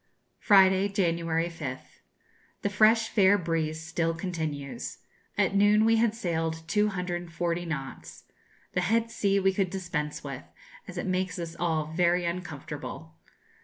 Friday, 0.39 0.87
January 0.89 1.45
5th. 1.47 1.99
The 2.63 2.71
fresh 2.71 3.07
fair 3.09 3.37
breeze 3.37 3.85
still 3.85 4.15
continues. 4.15 4.97
At 5.37 5.53
noon 5.55 5.85
we 5.85 5.97
had 5.97 6.15
sailed 6.15 6.67
240 6.67 7.65
knots. 7.67 8.23
The 8.73 8.81
head 8.81 9.11
sea 9.11 9.39
we 9.39 9.53
could 9.53 9.69
dispense 9.69 10.23
with, 10.23 10.41
as 10.87 10.97
it 10.97 11.05
makes 11.05 11.37
us 11.37 11.55
all 11.55 11.93
very 11.93 12.25
uncomfortable. 12.25 13.13